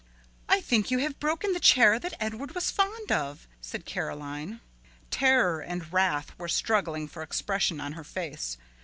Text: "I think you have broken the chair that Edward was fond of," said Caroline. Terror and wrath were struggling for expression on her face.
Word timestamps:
"I 0.49 0.61
think 0.61 0.89
you 0.89 0.97
have 0.97 1.19
broken 1.19 1.53
the 1.53 1.59
chair 1.59 1.99
that 1.99 2.15
Edward 2.19 2.55
was 2.55 2.71
fond 2.71 3.11
of," 3.11 3.47
said 3.61 3.85
Caroline. 3.85 4.59
Terror 5.11 5.59
and 5.61 5.93
wrath 5.93 6.31
were 6.39 6.47
struggling 6.47 7.07
for 7.07 7.21
expression 7.21 7.79
on 7.79 7.91
her 7.91 8.03
face. 8.03 8.57